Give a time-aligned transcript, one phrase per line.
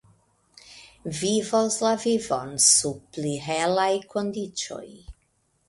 [1.19, 4.85] Vivos la vivon sub pli helaj kondiĉoj.